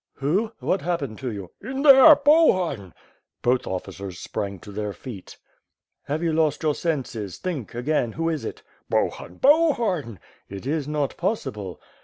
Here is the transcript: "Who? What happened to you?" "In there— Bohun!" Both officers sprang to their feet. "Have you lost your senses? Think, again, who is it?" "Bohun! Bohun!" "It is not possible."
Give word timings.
"Who? 0.13 0.51
What 0.57 0.81
happened 0.81 1.19
to 1.19 1.31
you?" 1.31 1.51
"In 1.61 1.83
there— 1.83 2.15
Bohun!" 2.15 2.95
Both 3.43 3.67
officers 3.67 4.17
sprang 4.17 4.57
to 4.61 4.71
their 4.71 4.93
feet. 4.93 5.37
"Have 6.05 6.23
you 6.23 6.33
lost 6.33 6.63
your 6.63 6.73
senses? 6.73 7.37
Think, 7.37 7.75
again, 7.75 8.13
who 8.13 8.27
is 8.27 8.43
it?" 8.43 8.63
"Bohun! 8.89 9.35
Bohun!" 9.35 10.19
"It 10.49 10.65
is 10.65 10.87
not 10.87 11.15
possible." 11.17 11.79